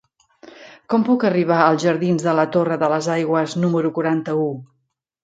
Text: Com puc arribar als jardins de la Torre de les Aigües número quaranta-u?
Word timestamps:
Com 0.93 1.03
puc 1.09 1.25
arribar 1.29 1.59
als 1.65 1.83
jardins 1.85 2.25
de 2.29 2.33
la 2.39 2.45
Torre 2.55 2.79
de 2.85 2.89
les 2.95 3.11
Aigües 3.17 3.55
número 3.65 3.93
quaranta-u? 3.99 4.49